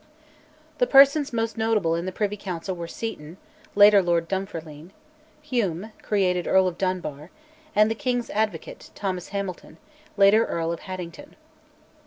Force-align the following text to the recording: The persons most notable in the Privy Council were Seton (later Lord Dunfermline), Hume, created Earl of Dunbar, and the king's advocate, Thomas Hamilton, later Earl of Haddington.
The 0.79 0.87
persons 0.87 1.31
most 1.31 1.59
notable 1.59 1.93
in 1.93 2.07
the 2.07 2.11
Privy 2.11 2.35
Council 2.35 2.75
were 2.75 2.87
Seton 2.87 3.37
(later 3.75 4.01
Lord 4.01 4.27
Dunfermline), 4.27 4.93
Hume, 5.43 5.91
created 6.01 6.47
Earl 6.47 6.67
of 6.67 6.79
Dunbar, 6.79 7.29
and 7.75 7.91
the 7.91 7.93
king's 7.93 8.31
advocate, 8.31 8.89
Thomas 8.95 9.27
Hamilton, 9.29 9.77
later 10.17 10.43
Earl 10.45 10.71
of 10.71 10.79
Haddington. 10.79 11.35